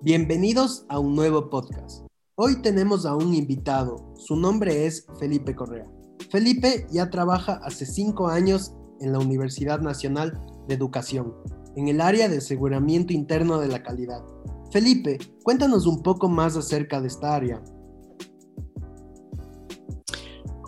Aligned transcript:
Bienvenidos 0.00 0.86
a 0.88 1.00
un 1.00 1.16
nuevo 1.16 1.50
podcast. 1.50 2.06
Hoy 2.36 2.62
tenemos 2.62 3.04
a 3.04 3.16
un 3.16 3.34
invitado. 3.34 4.14
Su 4.14 4.36
nombre 4.36 4.86
es 4.86 5.04
Felipe 5.18 5.56
Correa. 5.56 5.90
Felipe 6.30 6.86
ya 6.88 7.10
trabaja 7.10 7.58
hace 7.64 7.84
cinco 7.84 8.28
años 8.28 8.76
en 9.00 9.10
la 9.10 9.18
Universidad 9.18 9.80
Nacional 9.80 10.40
de 10.68 10.76
Educación, 10.76 11.34
en 11.74 11.88
el 11.88 12.00
área 12.00 12.28
de 12.28 12.38
aseguramiento 12.38 13.12
interno 13.12 13.58
de 13.58 13.66
la 13.66 13.82
calidad. 13.82 14.22
Felipe, 14.70 15.18
cuéntanos 15.42 15.84
un 15.84 16.00
poco 16.04 16.28
más 16.28 16.56
acerca 16.56 17.00
de 17.00 17.08
esta 17.08 17.34
área. 17.34 17.60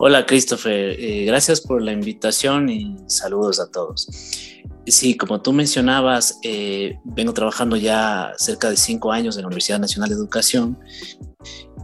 Hola 0.02 0.24
Christopher, 0.24 0.96
eh, 0.98 1.26
gracias 1.26 1.60
por 1.60 1.82
la 1.82 1.92
invitación 1.92 2.70
y 2.70 2.96
saludos 3.06 3.60
a 3.60 3.70
todos. 3.70 4.08
Sí, 4.86 5.14
como 5.14 5.42
tú 5.42 5.52
mencionabas, 5.52 6.38
eh, 6.42 6.98
vengo 7.04 7.34
trabajando 7.34 7.76
ya 7.76 8.32
cerca 8.38 8.70
de 8.70 8.78
cinco 8.78 9.12
años 9.12 9.36
en 9.36 9.42
la 9.42 9.48
Universidad 9.48 9.78
Nacional 9.78 10.08
de 10.08 10.14
Educación, 10.14 10.78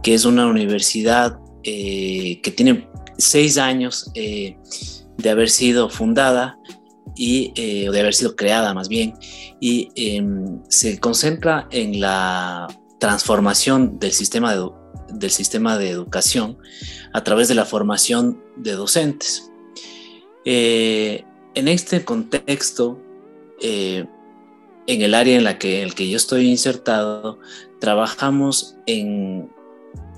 que 0.01 0.15
es 0.15 0.25
una 0.25 0.47
universidad 0.47 1.37
eh, 1.61 2.41
que 2.41 2.49
tiene 2.49 2.89
seis 3.19 3.59
años 3.59 4.11
de 4.15 5.29
haber 5.29 5.51
sido 5.51 5.87
fundada 5.87 6.57
y 7.15 7.53
de 7.53 7.99
haber 7.99 8.15
sido 8.15 8.35
creada 8.35 8.73
más 8.73 8.89
bien, 8.89 9.13
y 9.61 9.89
em, 9.95 10.59
se 10.69 10.99
concentra 10.99 11.67
en 11.69 11.99
la 11.99 12.67
transformación 12.99 13.99
del 13.99 14.11
sistema 14.11 14.55
de, 14.55 14.67
del 15.09 15.31
sistema 15.31 15.77
de 15.77 15.89
educación 15.89 16.57
a 17.13 17.23
través 17.23 17.47
de 17.47 17.55
la 17.55 17.65
formación 17.65 18.41
de 18.55 18.73
docentes. 18.73 19.51
Eh, 20.45 21.23
en 21.55 21.67
este 21.67 22.05
contexto, 22.05 23.01
eh, 23.61 24.05
en 24.87 25.01
el 25.01 25.13
área 25.13 25.37
en 25.37 25.43
la 25.43 25.57
que, 25.57 25.83
el 25.83 25.95
que 25.95 26.09
yo 26.09 26.17
estoy 26.17 26.47
insertado, 26.47 27.39
trabajamos 27.79 28.75
en 28.85 29.49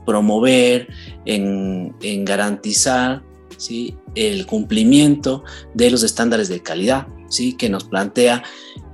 promover, 0.05 0.88
en, 1.25 2.25
garantizar 2.25 3.23
¿sí? 3.58 3.95
el 4.16 4.45
cumplimiento 4.45 5.43
de 5.73 5.91
los 5.91 6.03
estándares 6.03 6.49
de 6.49 6.61
calidad 6.61 7.08
¿sí? 7.30 7.55
que 7.55 7.69
nos 7.69 7.83
plantea 7.86 8.43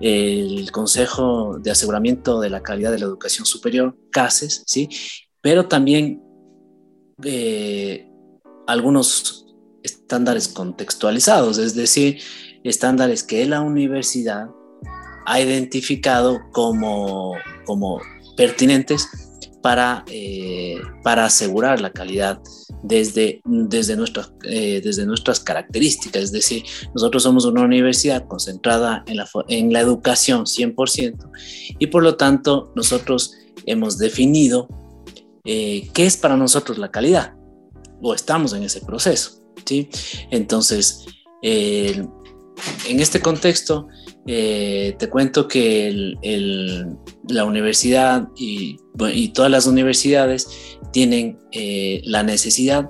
el 0.02 0.72
Consejo 0.72 1.58
de 1.60 1.72
Aseguramiento 1.72 2.40
de 2.40 2.50
la 2.50 2.62
Calidad 2.62 2.92
de 2.92 3.00
la 3.00 3.06
Educación 3.06 3.46
Superior, 3.46 3.98
CASES, 4.12 4.64
¿sí? 4.66 4.90
Pero 5.46 5.68
también 5.68 6.24
eh, 7.24 8.10
algunos 8.66 9.46
estándares 9.84 10.48
contextualizados, 10.48 11.60
es 11.60 11.76
decir, 11.76 12.18
estándares 12.64 13.22
que 13.22 13.46
la 13.46 13.62
universidad 13.62 14.48
ha 15.28 15.40
identificado 15.40 16.40
como, 16.52 17.34
como 17.64 18.02
pertinentes 18.36 19.08
para, 19.62 20.04
eh, 20.08 20.80
para 21.04 21.26
asegurar 21.26 21.80
la 21.80 21.92
calidad 21.92 22.42
desde, 22.82 23.40
desde, 23.46 23.96
nuestras, 23.96 24.34
eh, 24.46 24.82
desde 24.84 25.06
nuestras 25.06 25.40
características. 25.42 26.24
Es 26.24 26.32
decir, 26.32 26.64
nosotros 26.96 27.22
somos 27.22 27.46
una 27.46 27.62
universidad 27.62 28.28
concentrada 28.28 29.04
en 29.06 29.18
la, 29.18 29.30
en 29.48 29.72
la 29.72 29.82
educación 29.82 30.46
100% 30.46 31.30
y 31.78 31.86
por 31.86 32.02
lo 32.02 32.16
tanto 32.16 32.74
nosotros 32.76 33.36
hemos 33.68 34.00
definido 34.00 34.68
eh, 35.46 35.90
qué 35.94 36.08
es 36.08 36.18
para 36.18 36.36
nosotros 36.36 36.80
la 36.80 36.90
calidad 36.90 37.36
o 38.02 38.14
estamos 38.14 38.54
en 38.54 38.64
ese 38.64 38.82
proceso. 38.82 39.44
¿sí? 39.64 39.90
Entonces, 40.32 41.06
en 41.42 42.10
este 42.88 43.20
contexto, 43.20 43.88
eh, 44.26 44.96
te 44.98 45.08
cuento 45.08 45.48
que 45.48 46.16
la 47.28 47.46
universidad 47.46 48.28
y, 48.36 48.78
todas 49.34 49.52
las 49.52 49.68
universidades 49.68 50.48
tienen 50.92 51.38
eh, 51.52 52.02
la 52.06 52.24
necesidad 52.24 52.90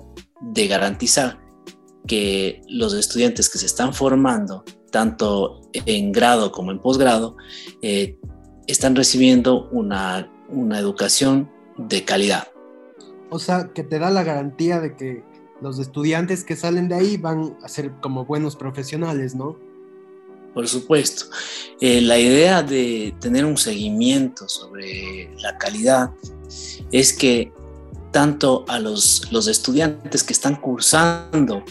de 0.53 0.67
garantizar 0.67 1.39
que 2.08 2.61
los 2.70 2.94
estudiantes 2.94 3.49
que 3.49 3.58
se 3.58 3.65
están 3.65 3.94
formando, 3.94 4.64
tanto 4.92 5.61
en 5.73 6.11
grado 6.11 6.52
como 6.52 6.71
en 6.71 6.80
posgrado, 6.80 7.36
están 8.67 8.95
recibiendo 8.95 9.67
una, 9.71 10.32
una 10.49 10.80
educación 10.80 11.49
de 11.77 12.03
calidad. 12.03 12.47
O 13.30 13.39
sea, 13.39 13.69
que 13.73 13.83
te 13.83 13.99
da 13.99 14.09
la 14.09 14.23
garantía 14.23 14.80
de 14.80 14.95
que 14.95 15.23
los 15.61 15.80
estudiantes 15.80 16.43
que 16.43 16.55
salen 16.55 16.87
de 16.89 16.95
ahí 16.95 17.17
van 17.17 17.58
a 17.63 17.67
ser 17.67 17.91
como 18.02 18.25
buenos 18.25 18.55
profesionales, 18.55 19.36
¿no? 19.36 19.58
Por 20.53 20.67
supuesto. 20.67 21.25
Eh, 21.81 22.02
la 22.02 22.17
idea 22.17 22.64
de 22.64 23.14
tener 23.19 23.45
un 23.45 23.58
seguimiento 23.58 24.47
sobre 24.47 25.33
la 25.39 25.58
calidad 25.58 26.11
es 26.91 27.14
que 27.14 27.52
tanto 28.11 28.64
a 28.69 28.80
los, 28.80 29.30
los 29.31 29.47
estudiantes 29.47 30.23
que 30.23 30.31
están 30.31 30.55
cursando 30.55 31.64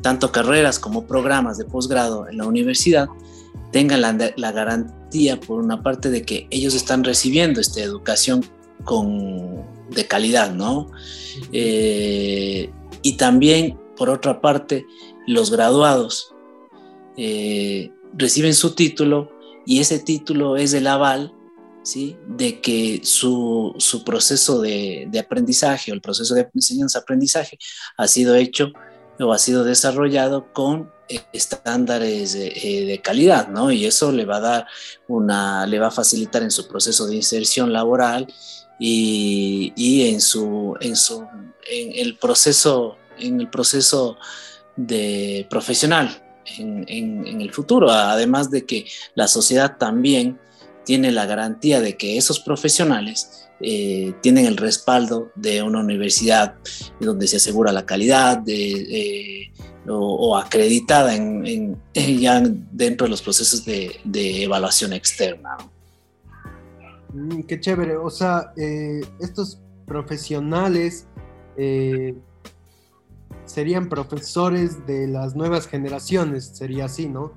tanto 0.00 0.32
carreras 0.32 0.78
como 0.78 1.06
programas 1.06 1.58
de 1.58 1.64
posgrado 1.64 2.28
en 2.28 2.38
la 2.38 2.46
universidad 2.46 3.08
tengan 3.72 4.00
la, 4.00 4.32
la 4.36 4.52
garantía 4.52 5.38
por 5.38 5.60
una 5.60 5.82
parte 5.82 6.10
de 6.10 6.22
que 6.22 6.46
ellos 6.50 6.74
están 6.74 7.04
recibiendo 7.04 7.60
esta 7.60 7.80
educación 7.80 8.44
con, 8.84 9.64
de 9.90 10.06
calidad, 10.06 10.52
¿no? 10.52 10.90
Eh, 11.52 12.70
y 13.02 13.16
también, 13.16 13.78
por 13.96 14.10
otra 14.10 14.40
parte, 14.40 14.86
los 15.26 15.50
graduados 15.50 16.34
eh, 17.16 17.92
reciben 18.14 18.54
su 18.54 18.74
título 18.74 19.30
y 19.66 19.80
ese 19.80 19.98
título 19.98 20.56
es 20.56 20.72
el 20.72 20.86
aval, 20.86 21.34
¿sí? 21.82 22.16
De 22.26 22.60
que 22.60 23.00
su, 23.04 23.76
proceso 24.04 24.60
de, 24.60 25.10
aprendizaje 25.18 25.90
o 25.90 25.94
el 25.94 26.00
proceso 26.00 26.34
de 26.34 26.48
enseñanza-aprendizaje 26.54 27.58
ha 27.96 28.08
sido 28.08 28.34
hecho 28.34 28.72
o 29.18 29.32
ha 29.32 29.38
sido 29.38 29.64
desarrollado 29.64 30.52
con 30.52 30.90
estándares 31.32 32.32
de, 32.32 32.48
eh, 32.48 32.86
de, 32.86 33.02
calidad, 33.02 33.48
¿no? 33.48 33.70
Y 33.70 33.84
eso 33.84 34.12
le 34.12 34.24
va 34.24 34.36
a 34.36 34.40
dar 34.40 34.66
una, 35.08 35.66
le 35.66 35.78
va 35.78 35.88
a 35.88 35.90
facilitar 35.90 36.42
en 36.42 36.50
su 36.50 36.68
proceso 36.68 37.06
de 37.06 37.16
inserción 37.16 37.72
laboral 37.72 38.32
y, 38.82 40.08
en, 40.08 40.20
su, 40.20 40.74
en, 40.80 40.96
su, 40.96 41.20
en 41.70 41.92
el 41.94 42.16
proceso, 42.16 42.96
en 43.18 43.40
el 43.40 43.50
proceso 43.50 44.16
de 44.76 45.46
profesional 45.50 46.22
en, 46.58 47.40
el 47.40 47.52
futuro, 47.52 47.90
además 47.90 48.50
de 48.50 48.64
que 48.64 48.86
la 49.14 49.28
sociedad 49.28 49.76
también 49.78 50.38
tiene 50.84 51.12
la 51.12 51.26
garantía 51.26 51.80
de 51.80 51.96
que 51.96 52.16
esos 52.16 52.40
profesionales 52.40 53.48
eh, 53.60 54.14
tienen 54.22 54.46
el 54.46 54.56
respaldo 54.56 55.30
de 55.34 55.62
una 55.62 55.80
universidad 55.80 56.54
donde 56.98 57.28
se 57.28 57.36
asegura 57.36 57.72
la 57.72 57.84
calidad 57.84 58.38
de, 58.38 59.52
o, 59.86 60.36
acreditada 60.36 61.14
en, 61.14 61.76
ya 61.94 62.42
dentro 62.72 63.06
de 63.06 63.10
los 63.10 63.22
procesos 63.22 63.64
de 63.64 64.42
evaluación 64.42 64.92
externa. 64.92 65.58
Mm, 67.12 67.42
qué 67.42 67.60
chévere. 67.60 67.96
O 67.96 68.10
sea, 68.10 68.52
eh, 68.56 69.00
estos 69.20 69.60
profesionales 69.86 71.06
eh, 71.56 72.14
serían 73.44 73.88
profesores 73.88 74.86
de 74.86 75.08
las 75.08 75.34
nuevas 75.34 75.66
generaciones, 75.66 76.50
sería 76.54 76.86
así, 76.86 77.08
¿no? 77.08 77.32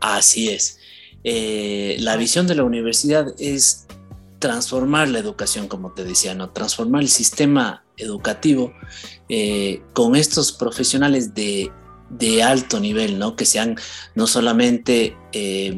Así 0.00 0.50
es. 0.50 0.78
Eh, 1.24 1.96
la 2.00 2.16
visión 2.16 2.46
de 2.46 2.54
la 2.54 2.64
universidad 2.64 3.34
es 3.38 3.86
transformar 4.38 5.08
la 5.08 5.18
educación, 5.18 5.66
como 5.66 5.92
te 5.92 6.04
decía, 6.04 6.34
¿no? 6.34 6.50
Transformar 6.50 7.02
el 7.02 7.08
sistema 7.08 7.84
educativo 7.96 8.72
con 9.94 10.14
estos 10.14 10.52
profesionales 10.52 11.34
de, 11.34 11.72
de, 12.10 12.42
alto 12.42 12.80
nivel, 12.80 13.18
¿no? 13.18 13.36
Que 13.36 13.46
sean 13.46 13.76
no 14.14 14.26
solamente 14.26 15.16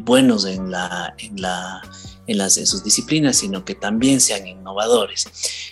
buenos 0.04 0.44
en 0.44 0.72
en 1.18 1.38
en, 2.28 2.38
las, 2.38 2.54
sus 2.54 2.84
disciplinas, 2.84 3.38
sino 3.38 3.64
que 3.64 3.74
también 3.74 4.20
sean 4.20 4.46
innovadores. 4.46 5.26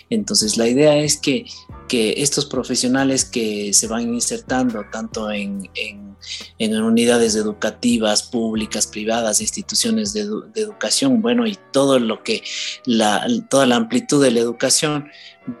Entonces, 0.09 0.57
la 0.57 0.67
idea 0.67 0.97
es 0.97 1.17
que, 1.17 1.45
que 1.87 2.15
estos 2.17 2.45
profesionales 2.45 3.25
que 3.25 3.73
se 3.73 3.87
van 3.87 4.13
insertando 4.13 4.83
tanto 4.91 5.31
en, 5.31 5.69
en, 5.75 6.83
unidades 6.83 7.35
educativas, 7.35 8.23
públicas, 8.23 8.87
privadas, 8.87 9.39
instituciones 9.39 10.13
de, 10.13 10.21
educación, 10.55 11.21
bueno, 11.21 11.45
y 11.45 11.57
todo 11.71 11.99
lo 11.99 12.23
que, 12.23 12.43
la, 12.85 13.25
toda 13.49 13.65
la 13.65 13.75
amplitud 13.75 14.21
de 14.21 14.31
la 14.31 14.39
educación, 14.39 15.09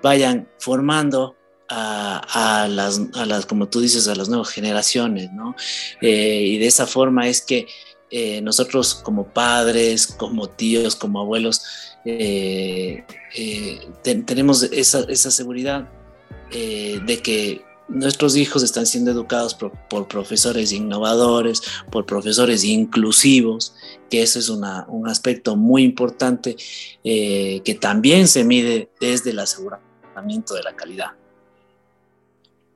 vayan 0.01 0.49
formando 0.59 1.36
a, 1.69 2.63
a, 2.63 2.67
las, 2.67 3.01
a, 3.13 3.25
las, 3.25 3.45
como 3.45 3.67
tú 3.67 3.81
dices, 3.81 4.07
a 4.07 4.15
las 4.15 4.29
nuevas 4.29 4.49
generaciones, 4.49 5.31
¿no? 5.33 5.55
Eh, 6.01 6.41
y 6.43 6.57
de 6.57 6.67
esa 6.67 6.87
forma 6.87 7.27
es 7.27 7.41
que 7.41 7.67
eh, 8.09 8.41
nosotros 8.41 8.95
como 8.95 9.25
padres, 9.27 10.07
como 10.07 10.49
tíos, 10.49 10.95
como 10.95 11.19
abuelos, 11.19 11.61
eh, 12.05 13.03
tenemos 14.25 14.63
esa, 14.63 15.31
seguridad 15.31 15.89
de 16.49 17.19
que 17.21 17.65
nuestros 17.89 18.37
hijos 18.37 18.63
están 18.63 18.85
siendo 18.85 19.11
educados 19.11 19.53
por, 19.53 20.07
profesores 20.07 20.71
innovadores, 20.71 21.61
por 21.91 22.05
profesores 22.05 22.63
inclusivos, 22.63 23.73
que 24.09 24.21
eso 24.21 24.39
es 24.39 24.47
un 24.47 24.63
aspecto 25.09 25.57
muy 25.57 25.83
importante 25.83 26.55
que 27.03 27.77
también 27.81 28.29
se 28.29 28.45
mide 28.45 28.89
desde 29.01 29.31
el 29.31 29.39
aseguramiento 29.39 30.53
de 30.53 30.63
la 30.63 30.73
calidad. 30.73 31.11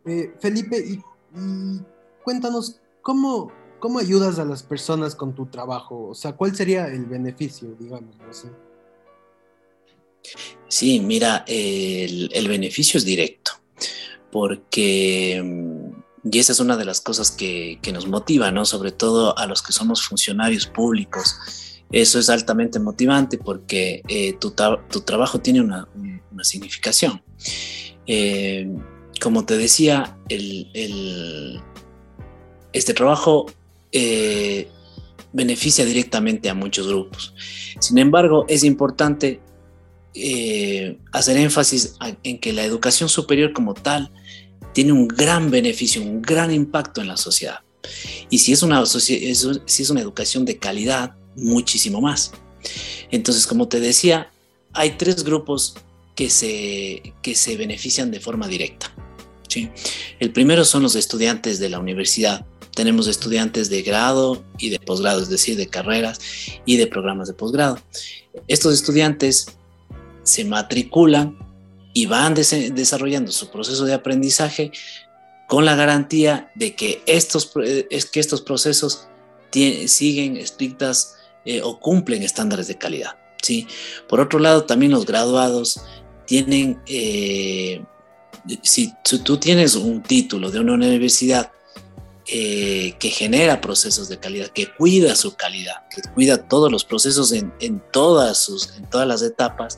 Eh, 0.06 0.34
Felipe, 0.40 0.78
y, 0.78 1.02
cuéntanos, 2.24 2.80
¿cómo, 3.02 3.52
¿cómo 3.80 4.00
ayudas 4.00 4.40
a 4.40 4.46
las 4.46 4.64
personas 4.64 5.16
con 5.16 5.34
tu 5.34 5.46
trabajo? 5.48 6.10
O 6.10 6.16
sea, 6.16 6.34
¿cuál 6.34 6.56
sería 6.56 6.88
el 6.88 7.06
beneficio, 7.06 7.76
digamos? 7.80 8.16
Sí, 10.68 11.00
mira, 11.00 11.44
el 11.48 12.48
beneficio 12.48 12.98
es 12.98 13.06
directo 13.06 13.62
porque, 14.32 15.42
mm, 15.44 16.30
y 16.32 16.40
esa 16.40 16.54
es 16.54 16.60
una 16.60 16.78
de 16.78 16.86
las 16.86 17.02
cosas 17.02 17.32
que, 17.32 17.80
nos 17.94 18.08
motiva, 18.08 18.52
¿no? 18.52 18.66
Sobre 18.66 18.92
todo 18.92 19.38
a 19.38 19.46
los 19.46 19.62
que 19.62 19.74
somos 19.74 20.04
funcionarios 20.04 20.66
públicos. 20.66 21.36
Eso 21.92 22.20
es 22.20 22.30
altamente 22.30 22.80
motivante 22.80 23.38
porque 23.38 24.02
eh, 24.08 24.34
tu, 24.40 24.52
trabajo 24.52 25.40
tiene 25.40 25.62
una, 25.62 25.88
significación. 26.42 27.22
Eh, 28.08 28.68
como 29.22 29.46
te 29.46 29.56
decía, 29.56 30.18
este 32.74 32.94
trabajo 32.94 33.46
eh, 33.92 34.68
beneficia 35.32 35.86
directamente 35.86 36.50
a 36.50 36.56
muchos 36.56 36.88
grupos. 36.88 37.34
Sin 37.80 38.00
embargo, 38.00 38.46
es 38.50 38.64
importante 38.64 39.40
hacer 41.14 41.38
énfasis 41.38 41.96
en 42.24 42.40
que 42.40 42.52
la 42.52 42.66
educación 42.66 43.08
superior 43.08 43.54
como 43.54 43.76
tal 43.76 44.12
tiene 44.74 44.92
un 44.92 45.08
gran 45.08 45.52
beneficio, 45.52 46.02
un 46.02 46.22
gran 46.22 46.52
impacto 46.52 47.00
en 47.00 47.08
la 47.08 47.16
sociedad. 47.16 47.60
Y 48.30 48.40
si 48.40 48.54
es 48.54 48.64
una, 48.64 48.82
educación 50.02 50.46
de 50.46 50.58
calidad, 50.58 51.16
muchísimo 51.36 52.02
más. 52.02 52.32
Entonces, 53.12 53.46
como 53.46 53.68
te 53.68 53.80
decía, 53.80 54.32
hay 54.74 54.92
tres 54.98 55.24
grupos 55.24 55.76
que 56.16 56.30
se 56.30 57.56
benefician 57.56 58.10
de 58.10 58.20
forma 58.20 58.48
directa. 58.48 58.92
El 60.20 60.32
primero 60.32 60.66
son 60.66 60.84
los 60.84 60.96
estudiantes 60.96 61.60
de 61.60 61.70
la 61.70 61.80
universidad. 61.80 62.46
Tenemos 62.74 63.08
estudiantes 63.08 63.70
de 63.70 63.82
grado 63.82 64.44
y 64.58 64.70
de 64.70 64.80
posgrado, 64.80 65.22
es 65.22 65.30
decir, 65.30 65.58
de 65.58 65.68
carreras 65.68 66.20
y 66.66 66.78
de 66.78 66.88
programas 66.88 67.28
de 67.28 67.34
posgrado. 67.34 67.80
Estos 68.48 68.74
estudiantes 68.74 69.48
se 70.24 70.46
matriculan 70.46 71.38
y 71.94 72.06
van 72.06 72.34
desarrollando 72.34 73.32
su 73.32 73.50
proceso 73.50 73.86
de 73.86 73.94
aprendizaje 73.94 74.72
con 75.48 75.66
la 75.66 75.76
garantía 75.76 76.50
de 76.56 76.76
que 76.76 77.02
estos, 77.06 77.52
es 77.90 78.06
que 78.06 78.22
estos 78.22 78.42
procesos 78.42 79.08
siguen 79.52 80.38
estrictas 80.38 81.18
eh, 81.44 81.62
o 81.62 81.80
cumplen 81.80 82.24
estándares 82.24 82.68
de 82.68 82.78
calidad. 82.78 83.18
¿sí? 83.42 83.68
Por 84.08 84.20
otro 84.20 84.40
lado, 84.40 84.64
también 84.64 84.92
los 84.92 85.06
graduados 85.06 85.82
tienen, 86.26 86.80
eh, 86.88 87.84
si, 88.62 88.94
tú 89.24 89.38
tienes 89.38 89.76
un 89.76 90.02
título 90.02 90.52
de 90.52 90.60
una 90.60 90.74
universidad 90.74 91.52
eh, 92.28 92.96
que 93.00 93.10
genera 93.10 93.62
procesos 93.62 94.08
de 94.10 94.18
calidad, 94.18 94.48
que 94.48 94.74
cuida 94.74 95.16
su 95.16 95.36
calidad, 95.36 95.88
que 95.90 96.02
cuida 96.14 96.48
todos 96.48 96.72
los 96.72 96.86
procesos 96.86 97.32
en, 97.32 97.82
todas, 97.92 98.38
sus, 98.38 98.74
las 98.94 99.22
etapas, 99.22 99.78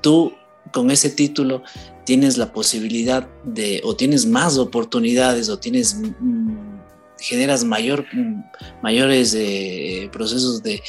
tú 0.00 0.32
con 0.72 0.90
ese 0.90 1.10
título 1.10 1.62
tienes 2.06 2.38
la 2.38 2.52
posibilidad 2.52 3.28
de, 3.44 3.80
o 3.84 3.96
tienes 3.96 4.26
más 4.26 4.56
oportunidades, 4.58 5.48
o 5.48 5.58
tienes, 5.58 5.96
mm, 6.20 6.78
generas 7.18 7.64
mm, 7.64 8.42
mayores 8.82 9.34
eh, 9.36 10.08
procesos 10.12 10.62
de, 10.62 10.82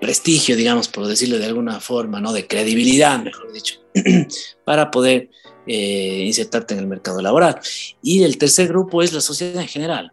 prestigio, 0.00 0.56
digamos, 0.56 0.88
por 0.88 1.06
decirlo 1.06 1.38
de 1.38 1.46
alguna 1.46 1.80
forma, 1.80 2.20
¿no? 2.20 2.32
De 2.32 2.46
credibilidad, 2.46 3.22
mejor 3.22 3.52
dicho, 3.52 3.80
para 4.64 4.90
poder 4.90 5.30
eh, 5.66 6.24
insertarte 6.26 6.74
en 6.74 6.80
el 6.80 6.86
mercado 6.86 7.20
laboral. 7.20 7.58
Y 8.02 8.22
el 8.22 8.38
tercer 8.38 8.68
grupo 8.68 9.02
es 9.02 9.12
la 9.12 9.20
sociedad 9.20 9.62
en 9.62 9.68
general. 9.68 10.12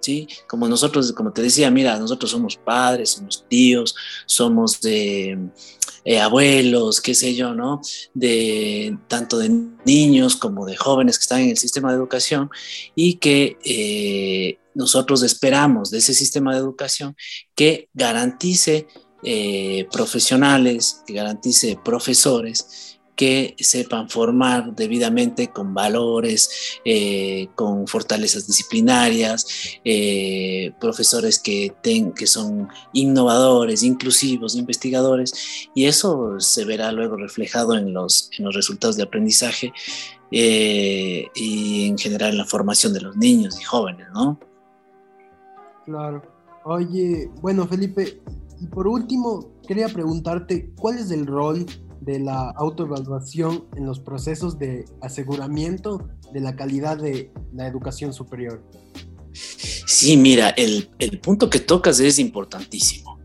¿Sí? 0.00 0.28
Como 0.46 0.68
nosotros, 0.68 1.12
como 1.12 1.32
te 1.32 1.40
decía, 1.40 1.70
mira, 1.70 1.98
nosotros 1.98 2.30
somos 2.30 2.56
padres, 2.56 3.10
somos 3.10 3.46
tíos, 3.48 3.96
somos 4.26 4.82
de, 4.82 5.38
eh, 6.04 6.20
abuelos, 6.20 7.00
qué 7.00 7.14
sé 7.14 7.34
yo, 7.34 7.54
¿no? 7.54 7.80
De 8.12 8.98
tanto 9.08 9.38
de 9.38 9.48
niños 9.86 10.36
como 10.36 10.66
de 10.66 10.76
jóvenes 10.76 11.18
que 11.18 11.22
están 11.22 11.40
en 11.40 11.50
el 11.50 11.56
sistema 11.56 11.90
de 11.90 11.96
educación 11.96 12.50
y 12.94 13.14
que 13.14 13.56
eh, 13.64 14.58
nosotros 14.74 15.22
esperamos 15.22 15.90
de 15.90 15.98
ese 15.98 16.14
sistema 16.14 16.52
de 16.52 16.58
educación 16.58 17.16
que 17.54 17.88
garantice 17.94 18.86
eh, 19.26 19.88
profesionales, 19.90 21.02
que 21.06 21.14
garantice 21.14 21.78
profesores 21.82 22.98
que 23.16 23.54
sepan 23.58 24.10
formar 24.10 24.74
debidamente 24.74 25.48
con 25.48 25.72
valores, 25.72 26.80
eh, 26.84 27.48
con 27.54 27.86
fortalezas 27.86 28.46
disciplinarias, 28.46 29.46
eh, 29.84 30.72
profesores 30.78 31.38
que, 31.38 31.72
que 32.14 32.26
son 32.26 32.68
innovadores, 32.92 33.82
inclusivos, 33.84 34.56
investigadores, 34.56 35.32
y 35.74 35.86
eso 35.86 36.38
se 36.40 36.64
verá 36.64 36.92
luego 36.92 37.16
reflejado 37.16 37.76
en 37.76 37.94
los, 37.94 38.30
en 38.36 38.44
los 38.44 38.54
resultados 38.54 38.96
de 38.96 39.04
aprendizaje 39.04 39.72
y 40.30 41.86
en 41.86 41.96
general 41.96 42.32
en 42.32 42.38
la 42.38 42.44
formación 42.44 42.92
de 42.92 43.00
los 43.00 43.16
niños 43.16 43.58
y 43.60 43.62
jóvenes, 43.62 44.08
¿no? 44.12 44.40
Claro. 45.84 46.22
Oye, 46.64 47.30
bueno, 47.42 47.66
Felipe, 47.66 48.20
y 48.60 48.66
por 48.66 48.86
último, 48.88 49.52
quería 49.66 49.88
preguntarte, 49.88 50.72
¿cuál 50.76 50.98
es 50.98 51.10
el 51.10 51.26
rol 51.26 51.66
de 52.04 52.20
la 52.20 52.50
autoevaluación 52.50 53.64
en 53.76 53.86
los 53.86 53.98
procesos 53.98 54.58
de 54.58 54.84
aseguramiento 55.00 56.06
de 56.32 56.40
la 56.40 56.54
calidad 56.56 56.98
de 56.98 57.30
la 57.54 57.66
educación 57.66 58.12
superior. 58.12 58.62
Sí, 59.32 60.16
mira, 60.16 60.50
el, 60.50 60.88
punto 61.20 61.48
que 61.48 61.60
tocas 61.60 62.00
es 62.00 62.18
importantísimo. 62.18 63.18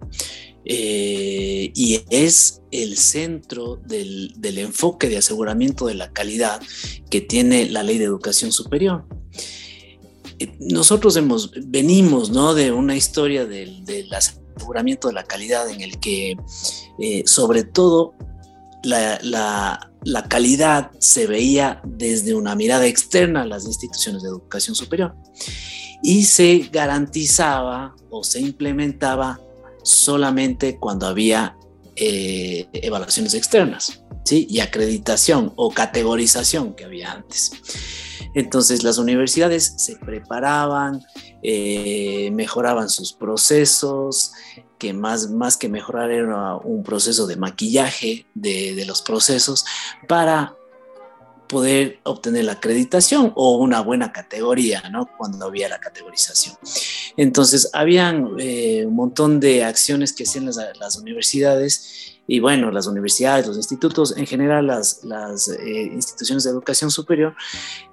Eh, 0.65 1.71
y 1.73 2.01
es 2.11 2.61
el 2.69 2.97
centro 2.97 3.77
del, 3.77 4.35
enfoque 4.44 5.09
de 5.09 5.17
aseguramiento 5.17 5.88
de 5.88 5.95
la 5.95 6.11
calidad 6.11 6.61
que 7.09 7.21
tiene 7.21 7.67
la 7.69 7.81
ley 7.81 7.97
de 7.97 8.06
educación 8.06 8.51
superior. 8.51 9.06
Nosotros 10.59 11.15
hemos, 11.18 11.51
venimos 11.65 12.30
¿no? 12.30 12.53
de 12.53 12.71
una 12.71 12.95
historia 12.95 13.45
del, 13.45 13.83
aseguramiento 14.13 15.07
de 15.07 15.13
la 15.13 15.24
calidad 15.24 15.69
en 15.69 15.81
el 15.81 16.00
que 16.00 16.38
eh, 17.00 17.23
sobre 17.25 17.64
todo 17.64 18.14
la, 18.83 19.80
calidad 20.30 20.92
se 20.99 21.28
veía 21.28 21.81
desde 21.83 22.33
una 22.33 22.56
mirada 22.56 22.87
externa 22.87 23.42
a 23.42 23.45
las 23.45 23.66
instituciones 23.66 24.23
de 24.23 24.30
educación 24.30 24.75
superior 24.75 25.16
y 26.02 26.23
se 26.23 26.69
garantizaba 26.71 27.95
o 28.09 28.23
se 28.23 28.40
implementaba 28.40 29.40
solamente 29.83 30.78
cuando 30.78 31.07
había 31.07 31.57
eh, 31.95 32.68
evaluaciones 32.73 33.33
externas 33.33 34.04
y 34.38 34.59
acreditación 34.59 35.54
o 35.56 35.71
categorización 35.71 36.74
que 36.76 36.86
había 36.86 37.12
antes. 37.12 37.52
Entonces 38.33 38.83
las 38.83 38.98
universidades 38.98 39.74
se 39.78 39.95
preparaban, 39.95 41.02
eh, 41.42 42.30
mejoraban 42.31 42.90
sus 42.90 43.14
procesos, 43.14 44.33
que 44.78 44.94
más, 44.94 45.30
más 45.30 45.57
que 45.57 45.69
mejorar 45.69 46.12
era 46.12 46.56
un 46.56 46.83
proceso 46.83 47.28
de 47.28 47.36
maquillaje 47.36 48.26
de, 48.33 48.83
los 48.86 49.02
procesos 49.02 49.66
para 50.07 50.56
poder 51.49 51.99
obtener 52.03 52.45
la 52.45 52.53
acreditación 52.53 53.33
o 53.35 53.57
una 53.57 53.81
buena 53.81 54.13
categoría, 54.13 54.87
¿no? 54.89 55.09
Cuando 55.18 55.47
había 55.47 55.68
la 55.68 55.79
categorización. 55.79 56.56
Entonces, 57.18 57.69
habían 57.73 58.35
eh, 58.39 58.85
un 58.85 58.95
montón 58.95 59.41
de 59.41 59.63
acciones 59.65 60.13
que 60.13 60.23
hacían 60.23 60.45
las, 60.45 60.97
universidades 60.97 62.19
y 62.27 62.39
bueno, 62.39 62.71
las 62.71 62.85
universidades, 62.85 63.47
los 63.47 63.57
institutos, 63.57 64.15
en 64.15 64.27
general 64.27 64.68
las, 64.68 65.03
las 65.03 65.47
eh, 65.49 65.91
instituciones 65.91 66.44
de 66.44 66.51
educación 66.51 66.91
superior, 66.91 67.35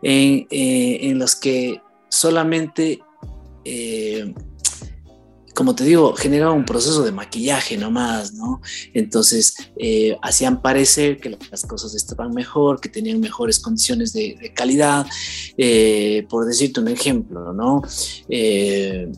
en, 0.02 0.46
eh, 0.50 0.98
en 1.08 1.18
las 1.18 1.34
que 1.34 1.80
solamente 2.10 3.00
como 5.56 5.74
te 5.74 5.84
digo, 5.84 6.12
generaba 6.12 6.52
un 6.52 6.66
proceso 6.66 7.02
de 7.02 7.12
maquillaje 7.12 7.78
nomás, 7.78 8.34
¿no? 8.34 8.60
Entonces 8.92 9.56
eh, 9.78 10.14
hacían 10.20 10.60
parecer 10.60 11.18
que 11.18 11.30
las 11.50 11.64
cosas 11.64 11.94
estaban 11.94 12.34
mejor, 12.34 12.78
que 12.78 12.90
tenían 12.90 13.20
mejores 13.20 13.58
condiciones 13.58 14.12
de, 14.12 14.52
calidad. 14.54 15.06
Eh, 15.56 16.26
por 16.28 16.44
decirte 16.44 16.80
un 16.80 16.88
ejemplo, 16.88 17.54
¿no? 17.54 17.82
Eh, 18.28 19.10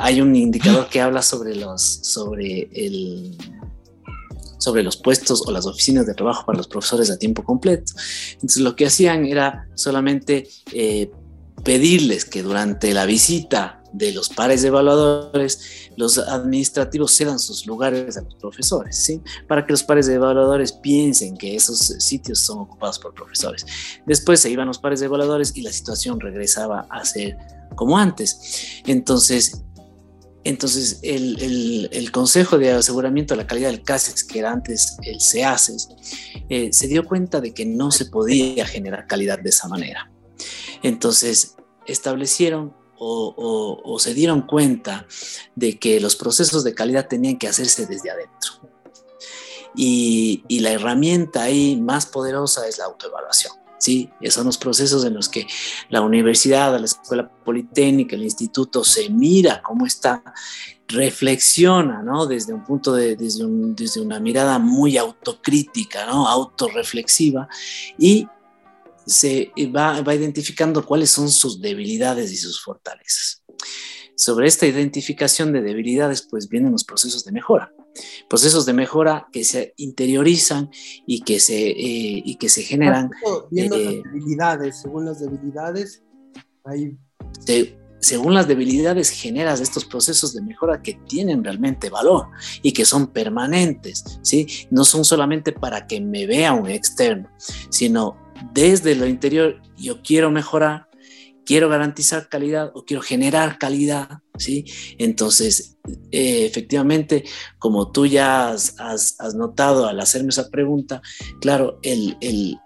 hay 0.00 0.20
un 0.20 0.34
indicador 0.34 0.88
que 0.88 1.00
habla 1.00 1.22
sobre 1.22 1.54
los, 1.54 1.80
sobre 2.02 2.68
el, 2.72 3.36
sobre 4.58 4.82
los 4.82 4.96
puestos 4.96 5.44
o 5.46 5.52
las 5.52 5.64
oficinas 5.64 6.06
de 6.06 6.14
trabajo 6.14 6.44
para 6.44 6.58
los 6.58 6.66
profesores 6.66 7.08
a 7.08 7.18
tiempo 7.18 7.44
completo. 7.44 7.92
Entonces 8.32 8.60
lo 8.60 8.74
que 8.74 8.86
hacían 8.86 9.26
era 9.26 9.68
solamente 9.76 10.48
pedirles 11.64 12.24
que 12.24 12.42
durante 12.42 12.92
la 12.92 13.06
visita 13.06 13.82
de 13.92 14.12
los 14.12 14.28
pares 14.30 14.64
evaluadores, 14.64 15.90
los 15.96 16.18
administrativos 16.18 17.14
cedan 17.14 17.38
sus 17.38 17.66
lugares 17.66 18.16
a 18.16 18.22
los 18.22 18.34
profesores, 18.36 18.96
¿sí? 18.96 19.20
Para 19.46 19.66
que 19.66 19.72
los 19.72 19.82
pares 19.82 20.08
evaluadores 20.08 20.72
piensen 20.72 21.36
que 21.36 21.54
esos 21.54 21.78
sitios 21.78 22.38
son 22.38 22.60
ocupados 22.60 22.98
por 22.98 23.14
profesores. 23.14 23.66
Después 24.06 24.40
se 24.40 24.50
iban 24.50 24.66
los 24.66 24.78
pares 24.78 25.02
evaluadores 25.02 25.52
y 25.54 25.62
la 25.62 25.72
situación 25.72 26.20
regresaba 26.20 26.86
a 26.90 27.04
ser 27.04 27.36
como 27.76 27.98
antes. 27.98 28.82
Entonces, 28.86 29.62
entonces, 30.44 30.98
el, 31.02 32.10
Consejo 32.10 32.58
de 32.58 32.72
Aseguramiento 32.72 33.34
de 33.34 33.42
la 33.42 33.46
Calidad 33.46 33.70
del 33.70 33.82
CASEX, 33.82 34.24
que 34.24 34.40
era 34.40 34.50
antes 34.50 34.96
el 35.02 35.20
CEACES, 35.20 35.88
eh, 36.48 36.72
se 36.72 36.88
dio 36.88 37.04
cuenta 37.04 37.40
de 37.40 37.54
que 37.54 37.64
no 37.64 37.90
se 37.90 38.06
podía 38.06 38.66
generar 38.66 39.06
calidad 39.06 39.38
de 39.38 39.50
esa 39.50 39.68
manera. 39.68 40.11
Entonces, 40.82 41.56
establecieron 41.86 42.74
o, 43.04 43.96
se 43.98 44.14
dieron 44.14 44.42
cuenta 44.42 45.06
de 45.56 45.78
que 45.78 46.00
los 46.00 46.14
procesos 46.16 46.62
de 46.62 46.74
calidad 46.74 47.08
tenían 47.08 47.36
que 47.36 47.48
hacerse 47.48 47.86
desde 47.86 48.10
adentro. 48.10 48.52
Y, 49.74 50.44
la 50.60 50.70
herramienta 50.70 51.42
ahí 51.42 51.76
más 51.76 52.06
poderosa 52.06 52.68
es 52.68 52.78
la 52.78 52.84
autoevaluación. 52.84 53.54
¿sí? 53.78 54.10
Son 54.28 54.46
los 54.46 54.58
procesos 54.58 55.04
en 55.04 55.14
los 55.14 55.28
que 55.28 55.46
la 55.88 56.02
universidad, 56.02 56.78
la 56.78 56.84
escuela 56.84 57.28
politécnica, 57.28 58.14
el 58.14 58.22
instituto 58.22 58.84
se 58.84 59.10
mira 59.10 59.60
cómo 59.62 59.86
está, 59.86 60.22
reflexiona, 60.86 62.02
¿no? 62.02 62.26
Desde 62.26 62.52
un 62.52 62.64
punto 62.64 62.92
de, 62.92 63.16
desde, 63.16 63.44
desde 63.48 64.00
una 64.00 64.20
mirada 64.20 64.58
muy 64.58 64.98
autocrítica, 64.98 66.06
¿no? 66.06 66.28
Autorreflexiva 66.28 67.48
y 67.98 68.28
se 69.06 69.52
va, 69.74 70.00
va 70.02 70.14
identificando 70.14 70.84
cuáles 70.84 71.10
son 71.10 71.30
sus 71.30 71.60
debilidades 71.60 72.32
y 72.32 72.36
sus 72.36 72.60
fortalezas. 72.60 73.42
Sobre 74.16 74.46
esta 74.46 74.66
identificación 74.66 75.52
de 75.52 75.62
debilidades, 75.62 76.22
pues 76.22 76.48
vienen 76.48 76.72
los 76.72 76.84
procesos 76.84 77.24
de 77.24 77.32
mejora 77.32 77.72
procesos 78.28 78.66
de 78.66 78.72
mejora 78.72 79.28
que 79.32 79.44
se 79.44 79.74
interiorizan 79.76 80.70
y 81.06 81.22
que 81.22 81.40
se, 81.40 81.70
eh, 81.70 82.22
y 82.24 82.36
que 82.36 82.48
se 82.48 82.62
generan. 82.62 83.10
Viendo 83.50 83.76
las 83.76 83.94
eh, 83.94 84.02
debilidades, 84.04 84.80
según 84.80 85.04
las 85.06 85.20
debilidades, 85.20 86.02
hay... 86.64 86.96
según 88.00 88.34
las 88.34 88.48
debilidades 88.48 89.10
generas 89.10 89.60
estos 89.60 89.84
procesos 89.84 90.34
de 90.34 90.42
mejora 90.42 90.82
que 90.82 90.94
tienen 91.06 91.44
realmente 91.44 91.90
valor 91.90 92.28
y 92.62 92.72
que 92.72 92.84
son 92.84 93.08
permanentes, 93.08 94.04
¿sí? 94.22 94.46
No 94.70 94.84
son 94.84 95.04
solamente 95.04 95.52
para 95.52 95.86
que 95.86 96.00
me 96.00 96.26
vea 96.26 96.52
un 96.52 96.68
externo, 96.68 97.30
sino 97.70 98.16
desde 98.52 98.94
lo 98.94 99.06
interior 99.06 99.60
yo 99.76 100.02
quiero 100.02 100.30
mejorar, 100.30 100.88
quiero 101.44 101.68
garantizar 101.68 102.28
calidad 102.28 102.70
o 102.74 102.84
quiero 102.84 103.02
generar 103.02 103.58
calidad, 103.58 104.20
¿sí? 104.38 104.64
Entonces, 104.98 105.78
eh, 106.10 106.44
efectivamente, 106.46 107.24
como 107.58 107.90
tú 107.90 108.06
ya 108.06 108.50
has, 108.50 109.16
notado 109.34 109.86
al 109.86 110.00
hacerme 110.00 110.30
esa 110.30 110.50
pregunta, 110.50 111.02
claro, 111.40 111.80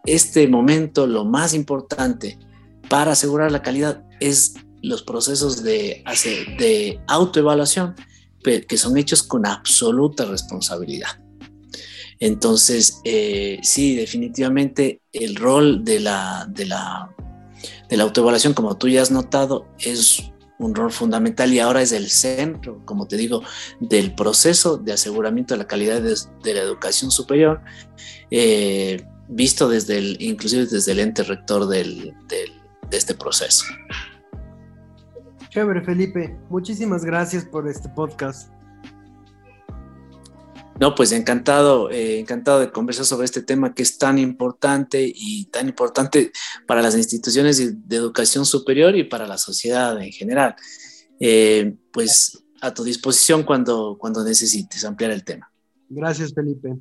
este 0.04 0.48
momento 0.48 1.06
lo 1.06 1.24
más 1.24 1.54
importante 1.54 2.38
para 2.88 3.12
asegurar 3.12 3.50
la 3.50 3.62
calidad 3.62 4.04
es 4.20 4.54
los 4.82 5.02
procesos 5.02 5.62
de, 5.62 6.04
de 6.58 7.00
autoevaluación 7.08 7.94
que 8.68 8.78
son 8.78 8.96
hechos 8.96 9.24
con 9.24 9.44
absoluta 9.44 10.24
responsabilidad. 10.24 11.25
Entonces, 12.20 13.00
eh, 13.04 13.58
sí, 13.62 13.96
definitivamente 13.96 15.00
el 15.12 15.36
rol 15.36 15.84
de 15.84 16.00
la, 16.00 16.46
de 16.48 16.66
la 16.66 17.16
de 17.88 17.96
la 17.96 18.04
autoevaluación, 18.04 18.54
como 18.54 18.76
tú 18.76 18.88
ya 18.88 19.02
has 19.02 19.10
notado, 19.10 19.66
es 19.78 20.32
un 20.58 20.74
rol 20.74 20.90
fundamental 20.90 21.52
y 21.52 21.60
ahora 21.60 21.82
es 21.82 21.92
el 21.92 22.08
centro, 22.08 22.82
como 22.84 23.06
te 23.06 23.16
digo, 23.16 23.42
del 23.78 24.14
proceso 24.14 24.78
de 24.78 24.92
aseguramiento 24.92 25.54
de 25.54 25.58
la 25.58 25.66
calidad 25.66 26.00
de, 26.00 26.54
la 26.54 26.60
educación 26.60 27.10
superior, 27.10 27.60
eh, 28.30 29.04
visto 29.28 29.68
desde 29.68 29.98
el, 29.98 30.16
inclusive 30.20 30.66
desde 30.66 30.92
el 30.92 31.00
ente 31.00 31.22
rector 31.22 31.66
del, 31.68 32.14
de 32.28 32.96
este 32.96 33.14
proceso. 33.14 33.64
Chévere, 35.50 35.82
Felipe. 35.82 36.36
Muchísimas 36.48 37.04
gracias 37.04 37.44
por 37.44 37.68
este 37.68 37.88
podcast. 37.90 38.55
No, 40.78 40.94
pues 40.94 41.12
encantado, 41.12 41.90
eh, 41.90 42.18
encantado 42.18 42.60
de 42.60 42.70
conversar 42.70 43.06
sobre 43.06 43.24
este 43.24 43.42
tema 43.42 43.74
que 43.74 43.82
es 43.82 43.96
tan 43.96 44.18
importante 44.18 45.10
y 45.14 45.46
tan 45.46 45.68
importante 45.68 46.32
para 46.66 46.82
las 46.82 46.94
instituciones 46.96 47.88
de, 47.88 47.96
educación 47.96 48.44
superior 48.44 48.94
y 48.94 49.04
para 49.04 49.26
la 49.26 49.38
sociedad 49.38 50.00
en 50.00 50.12
general. 50.12 50.54
Eh, 51.18 51.74
pues 51.92 52.44
a 52.60 52.74
tu 52.74 52.84
disposición 52.84 53.42
cuando, 53.42 53.96
cuando 53.98 54.22
necesites 54.22 54.84
ampliar 54.84 55.12
el 55.12 55.24
tema. 55.24 55.50
Gracias, 55.88 56.34
Felipe. 56.34 56.76